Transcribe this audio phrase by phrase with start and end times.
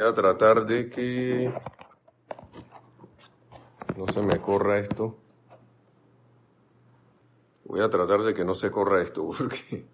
[0.00, 1.52] A tratar de que
[3.98, 5.18] no se me corra esto.
[7.66, 9.84] Voy a tratar de que no se corra esto, porque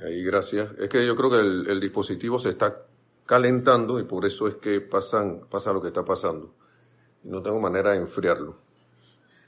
[0.00, 0.78] ahí gracias.
[0.78, 2.86] Es que yo creo que el, dispositivo se está
[3.26, 6.54] calentando y por eso es que pasa lo que está pasando.
[7.24, 8.58] No tengo manera de enfriarlo.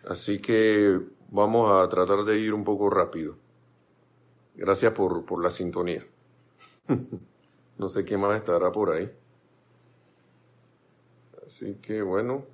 [0.08, 3.36] Así que vamos a tratar de ir un poco rápido.
[4.56, 6.04] Gracias por, por la sintonía.
[7.78, 9.08] no sé quién más estará por ahí.
[11.56, 12.44] Así que bueno,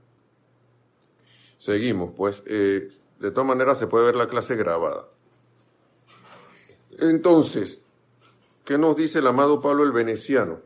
[1.58, 2.12] seguimos.
[2.16, 2.86] Pues eh,
[3.18, 5.08] de todas maneras se puede ver la clase grabada.
[7.00, 7.82] Entonces,
[8.64, 10.60] ¿qué nos dice el amado Pablo el Veneciano?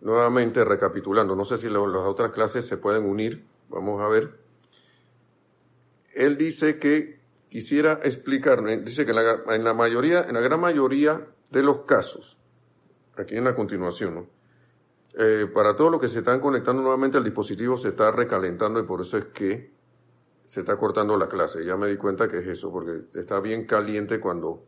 [0.00, 4.38] Nuevamente recapitulando, no sé si las otras clases se pueden unir, vamos a ver.
[6.14, 7.20] Él dice que
[7.50, 11.80] quisiera explicarme, dice que en la, en la mayoría, en la gran mayoría de los
[11.80, 12.38] casos,
[13.14, 14.35] aquí en la continuación, ¿no?
[15.18, 18.82] Eh, para todos los que se están conectando nuevamente al dispositivo se está recalentando y
[18.82, 19.72] por eso es que
[20.44, 21.64] se está cortando la clase.
[21.64, 24.64] Ya me di cuenta que es eso, porque está bien caliente cuando,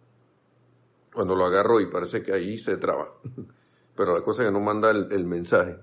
[1.13, 3.13] cuando lo agarro y parece que ahí se traba.
[3.95, 5.79] Pero la cosa es que no manda el, el mensaje.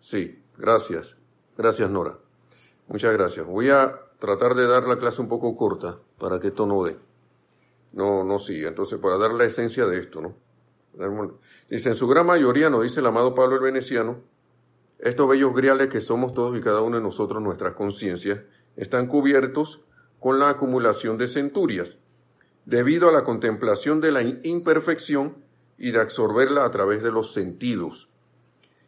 [0.00, 1.18] Sí, gracias.
[1.58, 2.18] Gracias, Nora.
[2.88, 3.44] Muchas gracias.
[3.44, 6.96] Voy a tratar de dar la clase un poco corta para que esto no dé.
[7.92, 8.68] No, no siga.
[8.68, 10.34] Entonces, para dar la esencia de esto, ¿no?
[11.68, 14.18] Dice, en su gran mayoría, nos dice el amado Pablo el Veneciano,
[14.98, 18.40] estos bellos griales que somos todos y cada uno de nosotros, nuestras conciencias,
[18.76, 19.80] están cubiertos
[20.18, 21.98] con la acumulación de centurias,
[22.66, 25.36] debido a la contemplación de la imperfección
[25.78, 28.10] y de absorberla a través de los sentidos,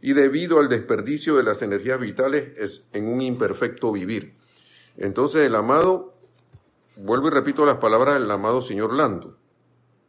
[0.02, 4.34] y debido al desperdicio de las energías vitales en un imperfecto vivir.
[4.98, 6.14] Entonces el amado,
[6.96, 9.38] vuelvo y repito las palabras del amado señor Lando,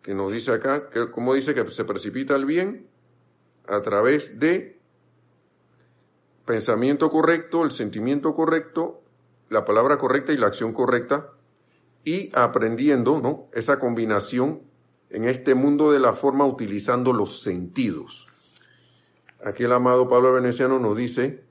[0.03, 2.87] que nos dice acá, que, como dice que se precipita el bien
[3.65, 4.79] a través de
[6.45, 9.01] pensamiento correcto, el sentimiento correcto,
[9.49, 11.29] la palabra correcta y la acción correcta,
[12.03, 13.47] y aprendiendo ¿no?
[13.53, 14.61] esa combinación
[15.09, 18.27] en este mundo de la forma utilizando los sentidos.
[19.45, 21.45] Aquí el amado Pablo Veneciano nos dice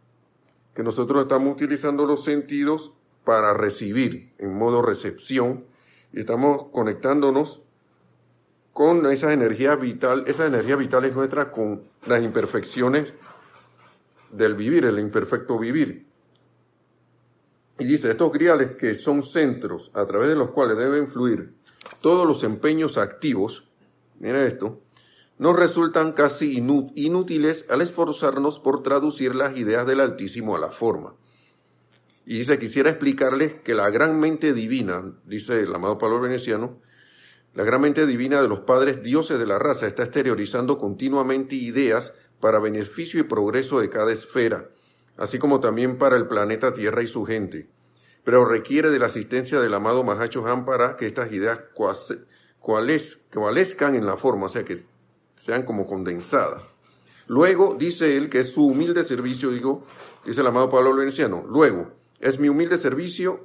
[0.75, 2.93] que nosotros estamos utilizando los sentidos
[3.25, 5.65] para recibir en modo recepción
[6.13, 7.63] y estamos conectándonos
[8.73, 13.15] con esa energía vital, esa energía vital es nuestra con las imperfecciones
[14.31, 16.07] del vivir, el imperfecto vivir.
[17.79, 21.55] Y dice, estos griales que son centros a través de los cuales deben fluir
[22.01, 23.65] todos los empeños activos,
[24.19, 24.81] mira esto,
[25.39, 31.15] nos resultan casi inútiles al esforzarnos por traducir las ideas del Altísimo a la forma.
[32.25, 36.79] Y dice, quisiera explicarles que la gran mente divina, dice el amado Pablo Veneciano,
[37.55, 42.15] la gran mente divina de los padres dioses de la raza está exteriorizando continuamente ideas
[42.41, 44.71] para beneficio y progreso de cada esfera,
[45.19, 47.69] así como también para el planeta Tierra y su gente.
[48.25, 51.61] Pero requiere de la asistencia del amado Mahacho Han para que estas ideas
[52.61, 54.79] coalescan en la forma, o sea, que
[55.35, 56.73] sean como condensadas.
[57.27, 59.85] Luego, dice él que es su humilde servicio, digo,
[60.25, 63.45] dice el amado Pablo Veneciano, luego, es mi humilde servicio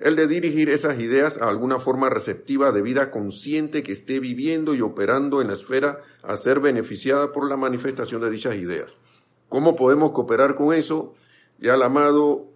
[0.00, 4.74] el de dirigir esas ideas a alguna forma receptiva de vida consciente que esté viviendo
[4.74, 8.96] y operando en la esfera a ser beneficiada por la manifestación de dichas ideas.
[9.50, 11.14] ¿Cómo podemos cooperar con eso?
[11.58, 12.48] Ya el amado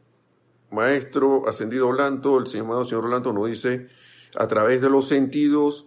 [0.71, 3.88] maestro ascendido Blanto, el amado señor Blanto nos dice,
[4.37, 5.87] a través de los sentidos,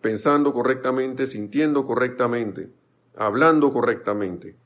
[0.00, 2.70] pensando correctamente, sintiendo correctamente,
[3.16, 4.56] hablando correctamente,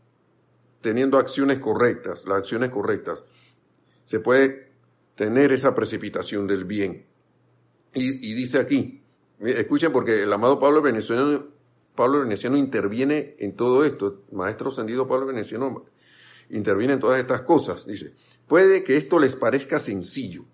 [0.81, 3.25] teniendo acciones correctas, las acciones correctas.
[4.05, 4.64] Se puede
[5.15, 7.07] tener esa precipitación del bien.
[7.95, 9.03] Y, dice aquí,
[9.41, 11.47] escuchen porque el amado Pablo Veneciano,
[11.95, 15.85] Pablo Veneciano interviene en todo esto, maestro ascendido Pablo Veneciano
[16.51, 17.87] interviene en todas estas cosas.
[17.87, 18.13] Dice,
[18.49, 20.45] puede que esto les parezca sencillo,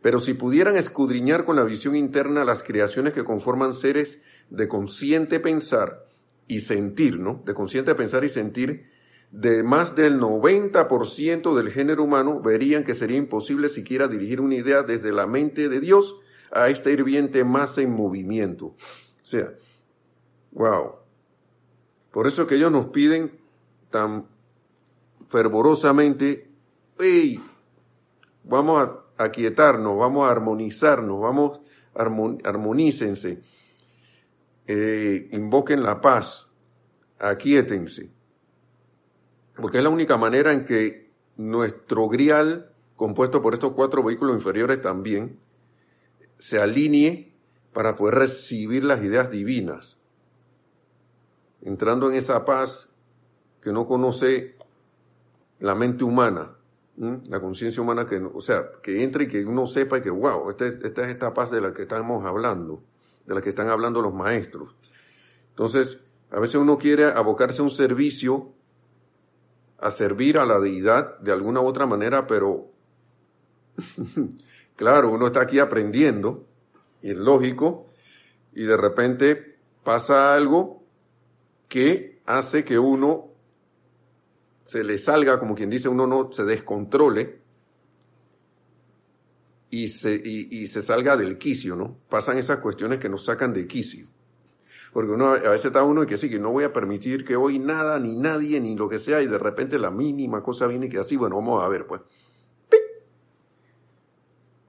[0.00, 4.20] pero si pudieran escudriñar con la visión interna las creaciones que conforman seres
[4.50, 6.06] de consciente pensar
[6.46, 7.42] y sentir, ¿no?
[7.44, 8.90] De consciente pensar y sentir,
[9.34, 14.84] de más del 90% del género humano verían que sería imposible siquiera dirigir una idea
[14.84, 16.20] desde la mente de Dios
[16.52, 18.66] a esta hirviente masa en movimiento.
[18.66, 19.52] O sea,
[20.52, 20.98] wow.
[22.12, 23.32] Por eso que ellos nos piden
[23.90, 24.28] tan
[25.28, 26.48] fervorosamente,
[27.00, 27.42] hey,
[28.44, 31.60] vamos a aquietarnos, vamos a armonizarnos, vamos,
[31.92, 33.42] armonícense,
[34.68, 36.48] eh, invoquen la paz,
[37.18, 38.12] aquíétense
[39.56, 44.80] porque es la única manera en que nuestro grial, compuesto por estos cuatro vehículos inferiores
[44.82, 45.38] también,
[46.38, 47.32] se alinee
[47.72, 49.98] para poder recibir las ideas divinas.
[51.62, 52.90] entrando en esa paz
[53.62, 54.54] que no conoce
[55.60, 56.54] la mente humana,
[56.96, 60.50] la conciencia humana que, o sea, que entre y que uno sepa y que, wow,
[60.50, 62.82] esta es, esta es esta paz de la que estamos hablando,
[63.24, 64.76] de la que están hablando los maestros.
[65.50, 66.00] Entonces,
[66.30, 68.52] a veces uno quiere abocarse a un servicio,
[69.78, 72.70] a servir a la deidad de alguna u otra manera, pero
[74.76, 76.46] claro, uno está aquí aprendiendo,
[77.02, 77.86] y es lógico,
[78.52, 80.82] y de repente pasa algo
[81.68, 83.28] que hace que uno
[84.64, 87.40] se le salga, como quien dice, uno no se descontrole
[89.70, 91.98] y se, y se salga del quicio, ¿no?
[92.08, 94.06] Pasan esas cuestiones que nos sacan de quicio.
[94.94, 97.34] Porque uno, a veces está uno y que sí, que no voy a permitir que
[97.34, 100.88] hoy nada, ni nadie, ni lo que sea, y de repente la mínima cosa viene
[100.88, 102.00] que así, bueno, vamos a ver, pues.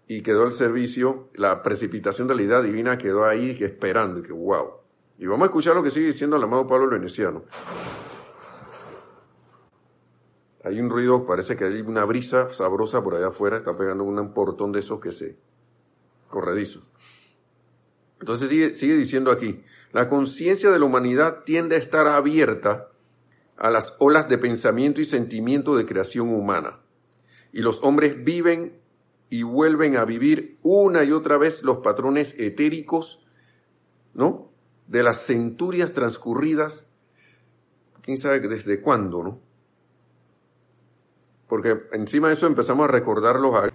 [0.07, 4.33] Y quedó el servicio, la precipitación de la idea divina quedó ahí esperando, y que
[4.33, 4.71] wow.
[5.19, 7.43] Y vamos a escuchar lo que sigue diciendo el amado Pablo Veneciano.
[10.63, 14.33] Hay un ruido, parece que hay una brisa sabrosa por allá afuera, está pegando un
[14.33, 15.37] portón de esos que se
[16.29, 16.83] corredizos.
[18.19, 19.63] Entonces sigue, sigue diciendo aquí,
[19.95, 22.89] la conciencia de la humanidad tiende a estar abierta
[23.55, 26.81] a las olas de pensamiento y sentimiento de creación humana.
[27.53, 28.77] Y los hombres viven
[29.29, 33.25] y vuelven a vivir una y otra vez los patrones etéricos,
[34.13, 34.51] ¿no?
[34.85, 36.89] De las centurias transcurridas,
[38.01, 39.39] quién sabe desde cuándo, ¿no?
[41.47, 43.69] Porque encima de eso empezamos a recordarlos a...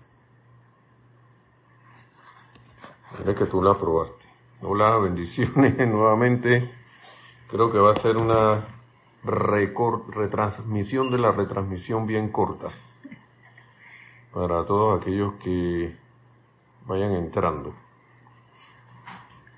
[3.20, 4.29] Mira que tú la probaste.
[4.62, 6.70] Hola, bendiciones nuevamente.
[7.48, 8.66] Creo que va a ser una
[9.24, 12.68] retransmisión de la retransmisión bien corta
[14.34, 15.96] para todos aquellos que
[16.84, 17.72] vayan entrando.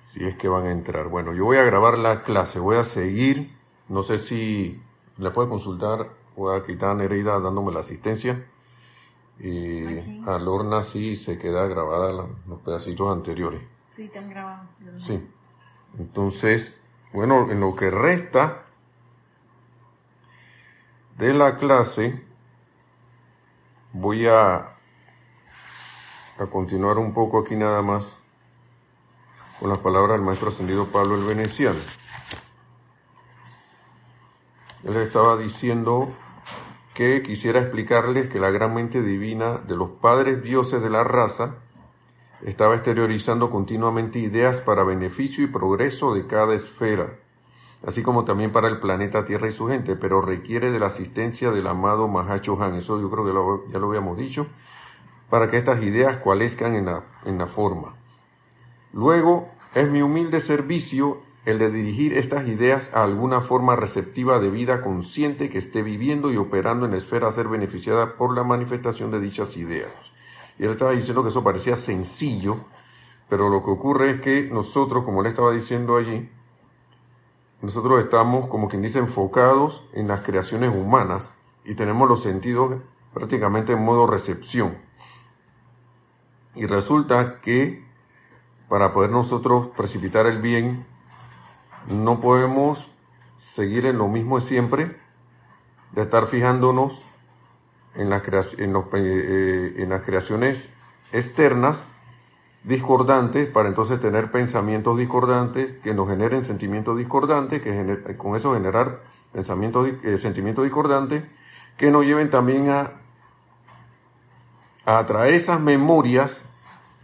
[0.06, 1.08] Si es que van a entrar.
[1.08, 3.50] Bueno, yo voy a grabar la clase, voy a seguir.
[3.88, 4.80] No sé si
[5.18, 8.46] le puede consultar, voy a quitar a Nereida dándome la asistencia.
[9.40, 9.98] Y
[10.28, 12.12] a Lorna sí se queda grabada
[12.46, 13.71] los pedacitos anteriores.
[13.92, 14.68] Sí, te han grabado.
[14.98, 15.22] Sí.
[15.98, 16.74] Entonces,
[17.12, 18.64] bueno, en lo que resta
[21.18, 22.24] de la clase,
[23.92, 24.76] voy a,
[26.38, 28.16] a continuar un poco aquí nada más
[29.60, 31.78] con las palabras del maestro ascendido Pablo el Veneciano.
[34.84, 36.12] Él estaba diciendo
[36.94, 41.56] que quisiera explicarles que la gran mente divina de los padres dioses de la raza
[42.44, 47.18] estaba exteriorizando continuamente ideas para beneficio y progreso de cada esfera,
[47.86, 51.50] así como también para el planeta Tierra y su gente, pero requiere de la asistencia
[51.50, 54.46] del amado Mahacho Han, eso yo creo que ya lo habíamos dicho,
[55.30, 57.94] para que estas ideas cualezcan en la, en la forma.
[58.92, 64.50] Luego, es mi humilde servicio el de dirigir estas ideas a alguna forma receptiva de
[64.50, 68.44] vida consciente que esté viviendo y operando en la esfera a ser beneficiada por la
[68.44, 70.11] manifestación de dichas ideas.
[70.58, 72.58] Y él estaba diciendo que eso parecía sencillo,
[73.28, 76.30] pero lo que ocurre es que nosotros, como le estaba diciendo allí,
[77.62, 81.32] nosotros estamos, como quien dice, enfocados en las creaciones humanas
[81.64, 82.82] y tenemos los sentidos
[83.14, 84.76] prácticamente en modo recepción.
[86.54, 87.84] Y resulta que
[88.68, 90.86] para poder nosotros precipitar el bien,
[91.88, 92.90] no podemos
[93.36, 94.96] seguir en lo mismo de siempre,
[95.92, 97.04] de estar fijándonos
[97.94, 98.22] en las,
[98.58, 100.70] en, los, eh, en las creaciones
[101.12, 101.88] externas
[102.64, 109.00] discordantes para entonces tener pensamientos discordantes que nos generen sentimientos discordantes, que con eso generar
[109.32, 111.24] pensamientos, eh, sentimientos discordantes
[111.76, 112.92] que nos lleven también a,
[114.84, 116.44] a esas memorias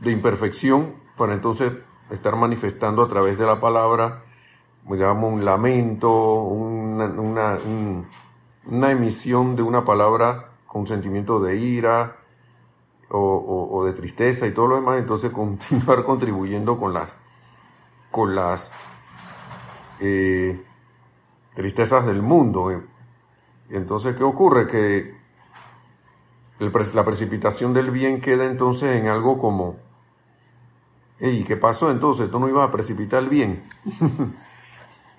[0.01, 1.73] de imperfección para entonces
[2.11, 4.23] estar manifestando a través de la palabra,
[4.89, 7.59] digamos, un lamento, una,
[8.65, 12.19] una emisión de una palabra con sentimiento de ira
[13.11, 17.17] o, de tristeza y todo lo demás, entonces continuar contribuyendo con las,
[18.13, 18.71] con las
[19.99, 20.63] eh,
[21.55, 22.83] tristezas del mundo.
[23.71, 24.67] Entonces, ¿qué ocurre?
[24.67, 25.17] Que
[26.61, 29.77] la precipitación del bien queda entonces en algo como,
[31.19, 32.31] ¿y ¿qué pasó entonces?
[32.31, 33.65] ¿Tú no ibas a precipitar el bien?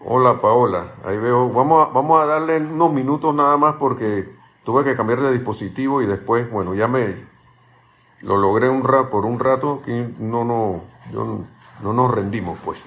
[0.01, 4.83] Hola Paola, ahí veo, vamos a, vamos a darle unos minutos nada más porque tuve
[4.83, 7.15] que cambiar de dispositivo y después, bueno, ya me
[8.21, 11.45] lo logré un por un rato que no, no, yo,
[11.81, 12.85] no nos rendimos, pues.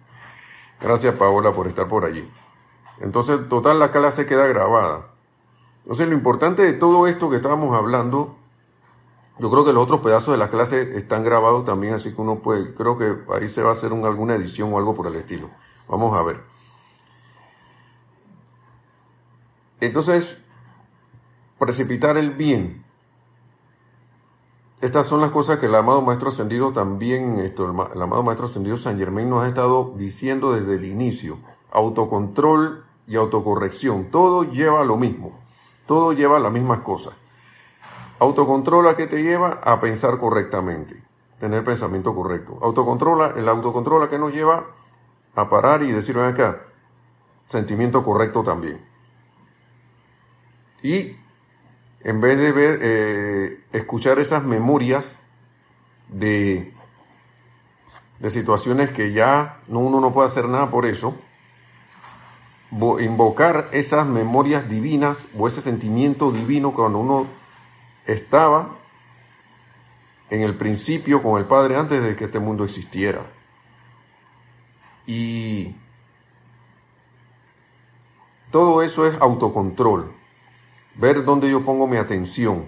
[0.80, 2.28] Gracias, Paola, por estar por allí.
[3.00, 5.08] Entonces, total, la clase queda grabada.
[5.82, 8.36] Entonces, lo importante de todo esto que estábamos hablando,
[9.38, 12.40] yo creo que los otros pedazos de la clase están grabados también, así que uno
[12.40, 15.50] puede, creo que ahí se va a hacer alguna edición o algo por el estilo.
[15.88, 16.42] Vamos a ver.
[19.80, 20.44] entonces,
[21.60, 22.84] precipitar el bien.
[24.80, 28.98] Estas son las cosas que el amado Maestro Ascendido también, el amado Maestro Ascendido San
[28.98, 31.38] Germain nos ha estado diciendo desde el inicio.
[31.70, 34.10] Autocontrol y autocorrección.
[34.10, 35.38] Todo lleva a lo mismo.
[35.84, 37.12] Todo lleva a las mismas cosas.
[38.20, 41.02] Autocontrol a qué te lleva a pensar correctamente,
[41.38, 42.58] tener pensamiento correcto.
[42.62, 44.66] Autocontrola, el autocontrol a qué nos lleva
[45.34, 46.62] a parar y decir, ven acá,
[47.46, 48.82] sentimiento correcto también.
[50.82, 51.16] Y
[52.02, 55.16] en vez de ver, eh, escuchar esas memorias
[56.08, 56.72] de,
[58.18, 61.14] de situaciones que ya no, uno no puede hacer nada por eso,
[63.00, 67.26] invocar esas memorias divinas o ese sentimiento divino cuando uno
[68.06, 68.76] estaba
[70.30, 73.26] en el principio con el Padre antes de que este mundo existiera.
[75.06, 75.74] Y
[78.52, 80.19] todo eso es autocontrol
[80.96, 82.66] ver dónde yo pongo mi atención,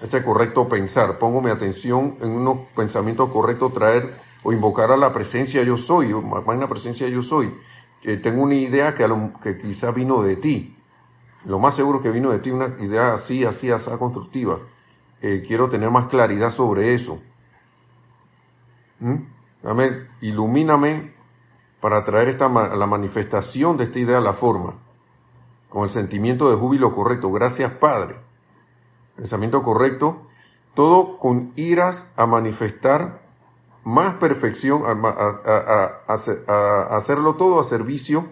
[0.00, 5.12] ese correcto pensar, pongo mi atención en unos pensamientos correctos, traer o invocar a la
[5.12, 7.54] presencia yo soy, o más en la presencia yo soy.
[8.00, 9.08] que tengo una idea que,
[9.42, 10.76] que quizá vino de ti,
[11.44, 14.60] lo más seguro que vino de ti, una idea así, así, así constructiva.
[15.20, 17.20] Eh, quiero tener más claridad sobre eso.
[19.00, 19.16] ¿Mm?
[19.62, 21.12] Dame, ilumíname
[21.80, 24.74] para traer esta, la manifestación de esta idea a la forma
[25.68, 27.30] con el sentimiento de júbilo correcto.
[27.30, 28.16] Gracias, Padre.
[29.16, 30.22] Pensamiento correcto.
[30.74, 33.22] Todo con iras a manifestar
[33.84, 36.04] más perfección, a,
[36.90, 38.28] hacerlo todo a servicio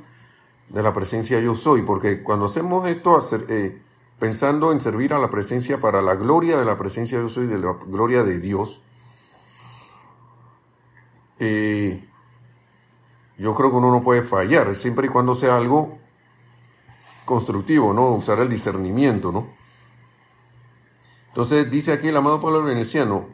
[0.68, 1.82] de la presencia yo soy.
[1.82, 3.82] Porque cuando hacemos esto, eh,
[4.18, 7.58] pensando en servir a la presencia para la gloria de la presencia yo soy, de
[7.58, 8.82] la gloria de Dios,
[11.38, 12.08] eh,
[13.38, 15.98] yo creo que uno no puede fallar, siempre y cuando sea algo
[17.26, 18.12] constructivo, ¿no?
[18.12, 19.48] Usar el discernimiento, ¿no?
[21.28, 23.26] Entonces dice aquí el amado Pablo Veneciano,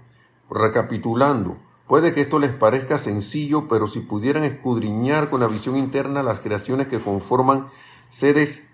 [0.51, 1.57] recapitulando,
[1.87, 6.41] puede que esto les parezca sencillo, pero si pudieran escudriñar con la visión interna las
[6.41, 7.69] creaciones que conforman
[8.09, 8.65] seres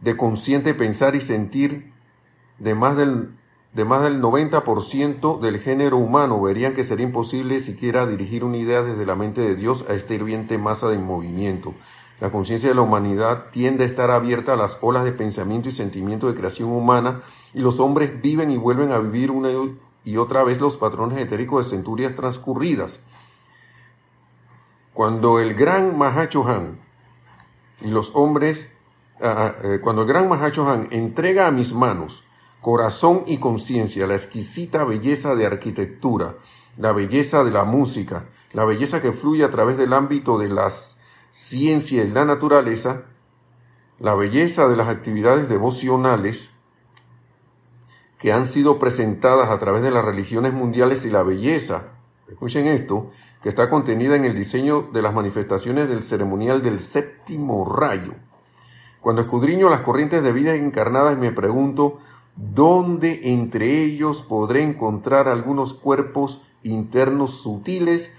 [0.00, 1.92] de consciente pensar y sentir
[2.58, 3.36] de más del,
[3.74, 8.82] de más del 90% del género humano, verían que sería imposible siquiera dirigir una idea
[8.82, 11.74] desde la mente de Dios a esta hirviente masa de movimiento.
[12.22, 15.72] La conciencia de la humanidad tiende a estar abierta a las olas de pensamiento y
[15.72, 19.48] sentimiento de creación humana y los hombres viven y vuelven a vivir una
[20.04, 23.00] y otra vez los patrones etéricos de centurias transcurridas.
[24.94, 26.78] Cuando el gran Mahacho Han
[27.80, 28.70] y los hombres,
[29.20, 32.22] ah, ah, eh, cuando el gran Mahacho Han entrega a mis manos
[32.60, 36.36] corazón y conciencia la exquisita belleza de arquitectura,
[36.76, 41.01] la belleza de la música, la belleza que fluye a través del ámbito de las
[41.32, 43.02] ciencia y la naturaleza,
[43.98, 46.50] la belleza de las actividades devocionales
[48.18, 51.88] que han sido presentadas a través de las religiones mundiales y la belleza,
[52.28, 53.10] escuchen esto,
[53.42, 58.14] que está contenida en el diseño de las manifestaciones del ceremonial del séptimo rayo.
[59.00, 61.98] Cuando escudriño las corrientes de vida encarnadas me pregunto,
[62.36, 68.12] ¿dónde entre ellos podré encontrar algunos cuerpos internos sutiles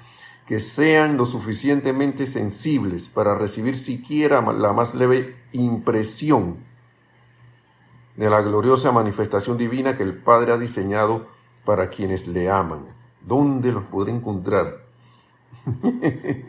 [0.47, 6.57] que sean lo suficientemente sensibles para recibir siquiera la más leve impresión
[8.15, 11.27] de la gloriosa manifestación divina que el Padre ha diseñado
[11.65, 12.85] para quienes le aman.
[13.21, 14.83] ¿Dónde los podré encontrar?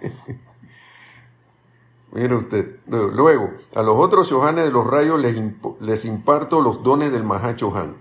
[2.12, 2.78] Mire usted.
[2.86, 5.20] Luego, a los otros Johanes de los rayos
[5.80, 7.96] les, imparto los dones del Mahachohan.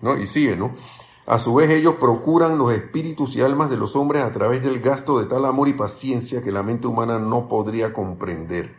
[0.00, 0.18] ¿No?
[0.18, 0.72] Y sigue, ¿no?
[1.26, 4.80] A su vez ellos procuran los espíritus y almas de los hombres a través del
[4.80, 8.74] gasto de tal amor y paciencia que la mente humana no podría comprender.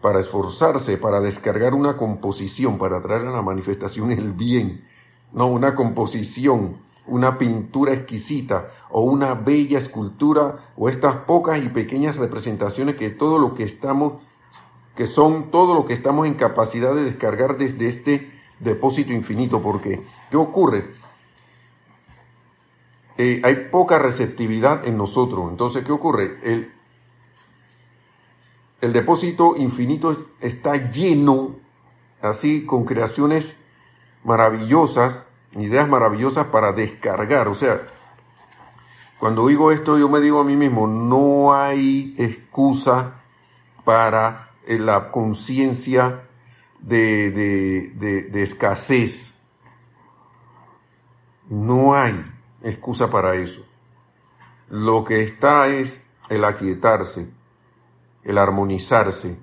[0.00, 4.86] Para esforzarse, para descargar una composición, para traer a la manifestación el bien,
[5.32, 12.16] no una composición, una pintura exquisita o una bella escultura o estas pocas y pequeñas
[12.16, 14.22] representaciones que todo lo que estamos
[14.94, 20.02] que son todo lo que estamos en capacidad de descargar desde este depósito infinito porque
[20.30, 20.94] ¿qué ocurre?
[23.18, 25.50] Eh, hay poca receptividad en nosotros.
[25.50, 26.38] Entonces, ¿qué ocurre?
[26.42, 26.72] El,
[28.92, 31.56] depósito infinito está lleno,
[32.20, 33.56] así, con creaciones
[34.22, 37.48] maravillosas, ideas maravillosas para descargar.
[37.48, 37.86] O sea,
[39.18, 43.22] cuando digo esto, yo me digo a mí mismo, no hay excusa
[43.84, 46.28] para eh, la conciencia
[46.80, 49.32] de, de escasez.
[51.48, 52.24] No hay
[52.62, 53.64] excusa para eso.
[54.68, 57.28] Lo que está es el aquietarse,
[58.24, 59.38] el armonizarse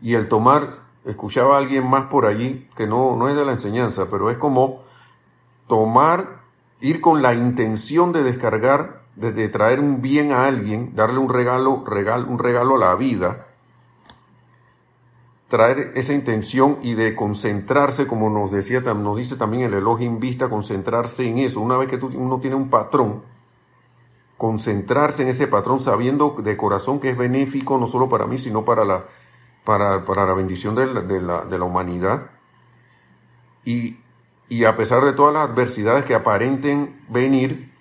[0.00, 3.52] y el tomar escuchaba a alguien más por allí, que no, no es de la
[3.52, 4.82] enseñanza, pero es como
[5.66, 6.42] tomar,
[6.80, 11.84] ir con la intención de descargar, de, traer un bien a alguien, darle un regalo,
[11.86, 13.46] regalo, un regalo a la vida,
[15.54, 20.48] traer esa intención y de concentrarse, como nos decía, nos dice también el Elohim Vista,
[20.48, 21.60] concentrarse en eso.
[21.60, 23.22] Una vez que uno tiene un patrón,
[24.36, 28.64] concentrarse en ese patrón sabiendo de corazón que es benéfico no solo para mí, sino
[28.64, 29.04] para la,
[29.64, 31.02] para, la bendición de la,
[31.44, 32.32] de la, humanidad.
[33.64, 34.00] Y,
[34.48, 37.72] y, a pesar de todas las adversidades que aparenten venir,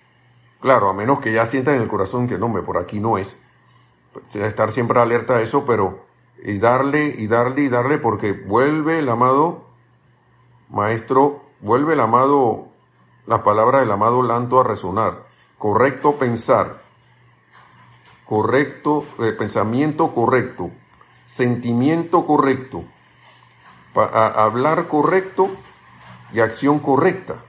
[0.60, 3.18] claro, a menos que ya sientan en el corazón que no, me por aquí no
[3.18, 3.36] es,
[4.14, 6.03] pues, estar siempre alerta a eso, pero
[6.44, 9.64] y darle y darle y darle porque vuelve el amado
[10.70, 12.68] maestro, vuelve el amado,
[13.26, 15.34] las palabras del amado Lanto a resonar
[15.64, 16.82] correcto pensar,
[18.26, 20.72] correcto eh, pensamiento correcto,
[21.26, 22.84] sentimiento correcto,
[23.96, 25.52] hablar correcto
[26.34, 27.46] y acción correcta.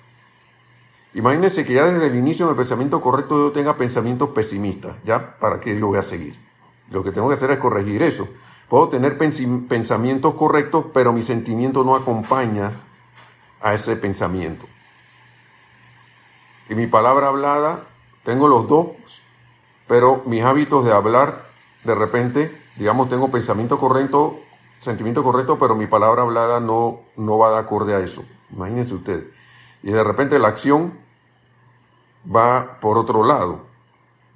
[1.12, 5.58] Imagínense que ya desde el inicio del pensamiento correcto yo tenga pensamientos pesimistas, ya para
[5.58, 6.38] qué lo voy a seguir.
[6.90, 8.28] Lo que tengo que hacer es corregir eso.
[8.74, 12.82] Puedo tener pensamientos correctos, pero mi sentimiento no acompaña
[13.60, 14.66] a ese pensamiento.
[16.68, 17.86] Y mi palabra hablada
[18.24, 18.88] tengo los dos,
[19.86, 21.52] pero mis hábitos de hablar,
[21.84, 24.40] de repente, digamos, tengo pensamiento correcto,
[24.80, 28.24] sentimiento correcto, pero mi palabra hablada no, no va de acorde a eso.
[28.50, 29.26] Imagínense ustedes.
[29.84, 30.98] Y de repente la acción
[32.26, 33.66] va por otro lado.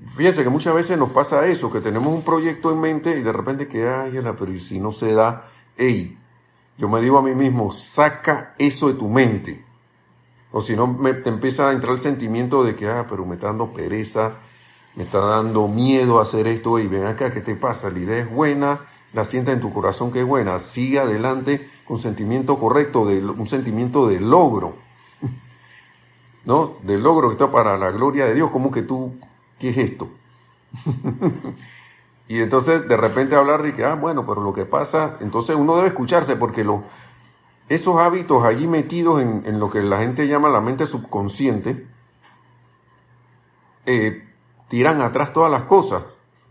[0.07, 3.33] Fíjense que muchas veces nos pasa eso, que tenemos un proyecto en mente y de
[3.33, 6.17] repente que, ay, pero si no se da, hey,
[6.77, 9.65] yo me digo a mí mismo, saca eso de tu mente.
[10.53, 13.49] O si no, te empieza a entrar el sentimiento de que, ah, pero me está
[13.49, 14.37] dando pereza,
[14.95, 17.91] me está dando miedo hacer esto, y ven acá, ¿qué te pasa?
[17.91, 21.99] La idea es buena, la sienta en tu corazón que es buena, sigue adelante con
[21.99, 24.77] sentimiento correcto, de, un sentimiento de logro,
[26.45, 26.77] ¿no?
[26.83, 29.19] De logro que está para la gloria de Dios, como que tú,
[29.59, 30.09] ¿qué es esto?
[32.29, 35.77] y entonces de repente hablar de que, ah, bueno, pero lo que pasa, entonces uno
[35.77, 36.67] debe escucharse porque
[37.69, 41.87] esos hábitos allí metidos en, lo que la gente llama la mente subconsciente,
[43.87, 44.27] eh,
[44.69, 46.03] tiran atrás todas las cosas.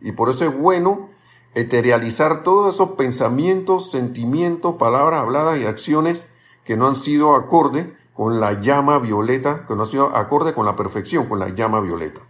[0.01, 1.09] Y por eso es bueno
[1.53, 6.27] eterializar todos esos pensamientos, sentimientos, palabras habladas y acciones
[6.65, 10.65] que no han sido acorde con la llama violeta, que no han sido acorde con
[10.65, 12.21] la perfección, con la llama violeta.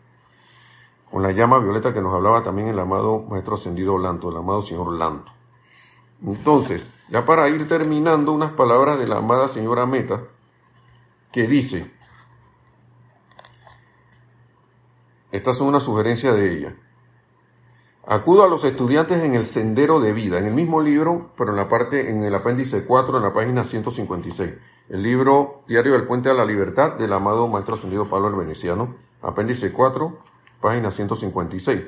[1.12, 4.62] Con la llama violeta que nos hablaba también el amado Maestro Ascendido Lanto, el amado
[4.62, 5.32] Señor Lanto.
[6.26, 10.24] Entonces, ya para ir terminando, unas palabras de la amada señora Meta,
[11.32, 11.92] que dice,
[15.32, 16.76] estas son una sugerencia de ella,
[18.06, 21.58] acudo a los estudiantes en el sendero de vida, en el mismo libro, pero en
[21.58, 24.54] la parte, en el apéndice 4, en la página 156,
[24.90, 28.96] el libro Diario del Puente a la Libertad del amado Maestro Ascendido Pablo el Veneciano,
[29.22, 30.18] apéndice 4,
[30.62, 31.82] página 156.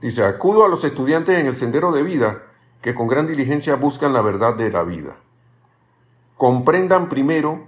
[0.00, 2.42] Dice, acudo a los estudiantes en el sendero de vida,
[2.82, 5.16] que con gran diligencia buscan la verdad de la vida.
[6.36, 7.66] Comprendan primero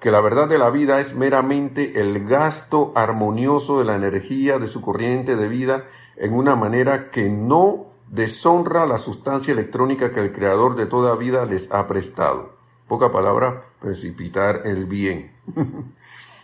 [0.00, 4.68] que la verdad de la vida es meramente el gasto armonioso de la energía de
[4.68, 10.32] su corriente de vida en una manera que no deshonra la sustancia electrónica que el
[10.32, 12.56] creador de toda vida les ha prestado.
[12.86, 15.32] Poca palabra, precipitar el bien.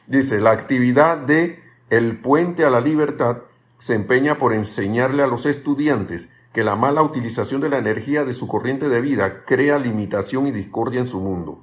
[0.07, 1.64] Dice, la actividad de
[1.97, 3.43] el puente a la libertad
[3.79, 8.33] se empeña por enseñarle a los estudiantes que la mala utilización de la energía de
[8.33, 11.63] su corriente de vida crea limitación y discordia en su mundo.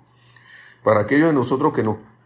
[0.83, 1.83] Para aquellos de nosotros que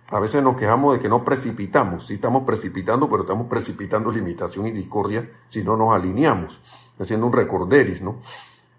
[0.09, 4.67] a veces nos quejamos de que no precipitamos, sí estamos precipitando, pero estamos precipitando limitación
[4.67, 6.61] y discordia si no nos alineamos,
[6.99, 8.19] haciendo un recorderis, ¿no?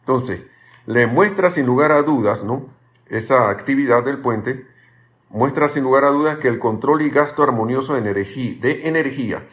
[0.01, 0.47] Entonces,
[0.87, 2.67] le muestra sin lugar a dudas, ¿no?
[3.09, 4.67] Esa actividad del puente
[5.29, 9.47] muestra sin lugar a dudas que el control y gasto armonioso de energía, de energía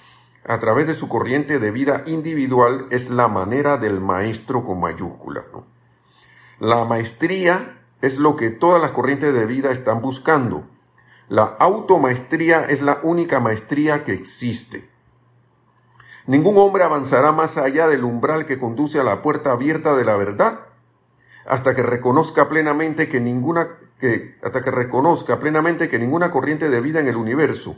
[0.45, 5.45] a través de su corriente de vida individual es la manera del maestro con mayúsculas.
[6.59, 10.65] La maestría es lo que todas las corrientes de vida están buscando.
[11.29, 14.89] La automaestría es la única maestría que existe.
[16.25, 20.17] Ningún hombre avanzará más allá del umbral que conduce a la puerta abierta de la
[20.17, 20.59] verdad
[21.45, 23.69] hasta que reconozca plenamente que ninguna
[24.41, 27.77] hasta que reconozca plenamente que ninguna corriente de vida en el universo,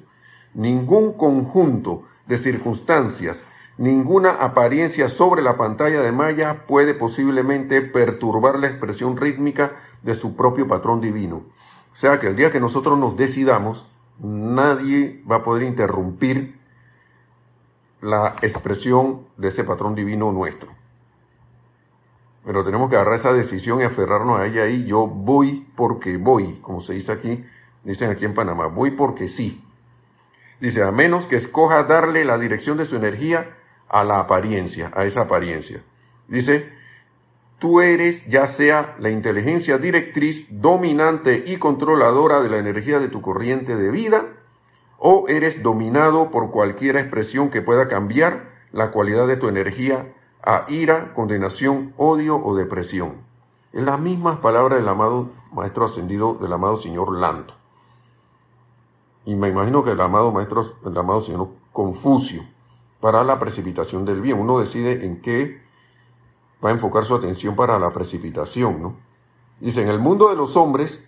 [0.53, 3.45] ningún conjunto de circunstancias,
[3.77, 10.35] ninguna apariencia sobre la pantalla de malla puede posiblemente perturbar la expresión rítmica de su
[10.35, 11.43] propio patrón divino.
[11.93, 13.85] O sea que el día que nosotros nos decidamos,
[14.19, 16.59] nadie va a poder interrumpir
[18.01, 20.71] la expresión de ese patrón divino nuestro.
[22.45, 26.59] Pero tenemos que agarrar esa decisión y aferrarnos a ella y yo voy porque voy,
[26.61, 27.43] como se dice aquí,
[27.83, 29.63] dicen aquí en Panamá, voy porque sí.
[30.59, 33.57] Dice, a menos que escoja darle la dirección de su energía
[33.89, 35.81] a la apariencia, a esa apariencia.
[36.27, 36.71] Dice,
[37.57, 43.21] tú eres ya sea la inteligencia directriz, dominante y controladora de la energía de tu
[43.21, 44.27] corriente de vida,
[44.97, 50.14] o eres dominado por cualquier expresión que pueda cambiar la cualidad de tu energía
[50.45, 53.15] a ira, condenación, odio o depresión.
[53.73, 57.55] Es las mismas palabras del amado Maestro Ascendido, del amado Señor Lanto.
[59.25, 62.43] Y me imagino que el amado Maestro, el amado Señor Confucio,
[63.01, 64.39] para la precipitación del bien.
[64.39, 65.61] Uno decide en qué
[66.63, 68.95] va a enfocar su atención para la precipitación, ¿no?
[69.59, 71.03] Dice, en el mundo de los hombres,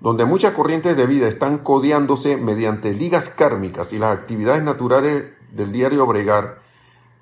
[0.00, 5.72] donde muchas corrientes de vida están codeándose mediante ligas kármicas y las actividades naturales del
[5.72, 6.63] diario bregar,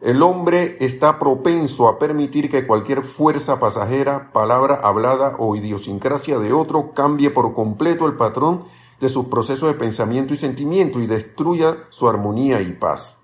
[0.03, 6.53] el hombre está propenso a permitir que cualquier fuerza pasajera, palabra hablada o idiosincrasia de
[6.53, 8.65] otro cambie por completo el patrón
[9.01, 13.17] de sus procesos de pensamiento y sentimiento y destruya su armonía y paz.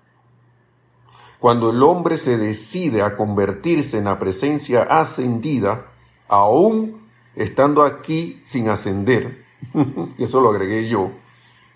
[1.39, 5.87] Cuando el hombre se decide a convertirse en la presencia ascendida,
[6.29, 9.43] aún estando aquí sin ascender,
[10.17, 11.11] eso lo agregué yo,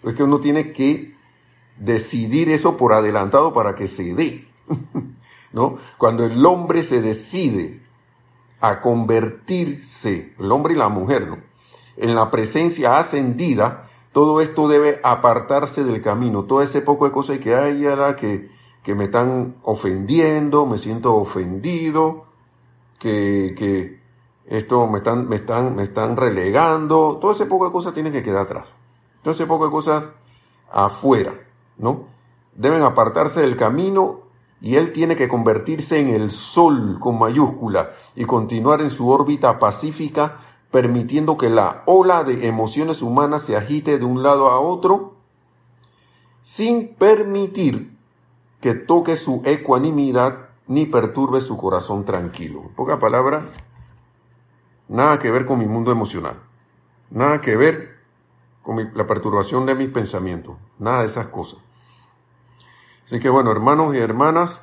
[0.01, 1.13] es que uno tiene que
[1.77, 4.52] decidir eso por adelantado para que se dé.
[5.53, 5.77] ¿no?
[5.97, 7.81] Cuando el hombre se decide
[8.59, 11.37] a convertirse, el hombre y la mujer, ¿no?
[11.95, 16.45] En la presencia ascendida, todo esto debe apartarse del camino.
[16.45, 18.49] Todo ese poco de cosas que hay ahora que,
[18.81, 22.25] que me están ofendiendo, me siento ofendido,
[22.99, 23.99] que, que
[24.45, 28.23] esto me están, me están, me están relegando, todo ese poco de cosas tienen que
[28.23, 28.73] quedar atrás.
[29.21, 30.11] Todo ese poco de cosas
[30.71, 31.33] afuera,
[31.77, 32.07] ¿no?
[32.55, 34.22] Deben apartarse del camino
[34.63, 39.59] y él tiene que convertirse en el sol con mayúscula y continuar en su órbita
[39.59, 40.39] pacífica,
[40.71, 45.15] permitiendo que la ola de emociones humanas se agite de un lado a otro,
[46.41, 47.93] sin permitir
[48.61, 52.61] que toque su ecuanimidad ni perturbe su corazón tranquilo.
[52.61, 53.49] En poca palabra,
[54.87, 56.39] nada que ver con mi mundo emocional,
[57.11, 57.97] nada que ver
[58.61, 61.59] con la perturbación de mis pensamientos, nada de esas cosas.
[63.05, 64.61] Así que bueno, hermanos y hermanas,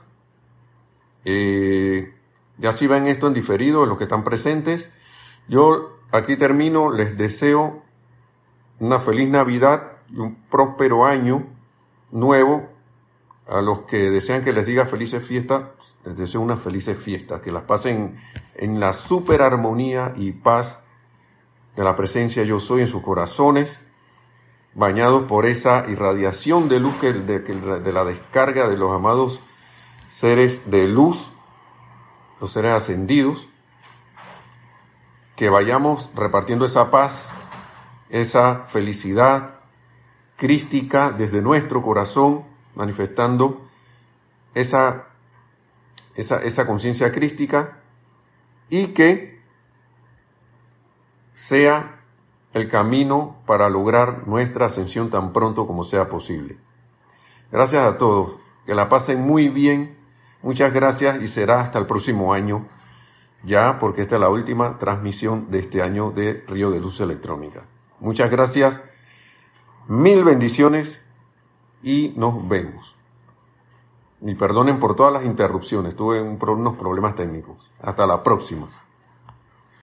[1.24, 2.14] eh,
[2.59, 4.90] ya si ven esto en diferido, los que están presentes,
[5.48, 7.83] yo aquí termino, les deseo
[8.79, 11.46] una feliz Navidad y un próspero año
[12.11, 12.68] nuevo.
[13.46, 15.64] A los que desean que les diga felices fiestas,
[16.05, 18.16] les deseo unas felices fiestas, que las pasen
[18.55, 20.79] en la super armonía y paz
[21.74, 23.81] de la presencia yo soy en sus corazones
[24.74, 29.40] bañados por esa irradiación de luz que, de, la descarga de los amados
[30.09, 31.30] seres de luz,
[32.40, 33.48] los seres ascendidos,
[35.37, 37.30] que vayamos repartiendo esa paz,
[38.11, 39.56] esa felicidad
[40.37, 43.66] crística desde nuestro corazón, manifestando
[44.54, 45.09] esa,
[46.14, 47.78] esa, esa conciencia crística
[48.68, 49.40] y que
[51.35, 51.99] sea
[52.52, 56.58] el camino para lograr nuestra ascensión tan pronto como sea posible.
[57.50, 58.36] Gracias a todos,
[58.66, 59.96] que la pasen muy bien,
[60.42, 62.66] muchas gracias y será hasta el próximo año,
[63.44, 67.62] ya porque esta es la última transmisión de este año de Río de Luz Electrónica.
[68.00, 68.82] Muchas gracias,
[69.86, 71.04] mil bendiciones
[71.82, 72.96] y nos vemos.
[74.22, 77.70] Y perdonen por todas las interrupciones, tuve unos problemas técnicos.
[77.80, 78.68] Hasta la próxima.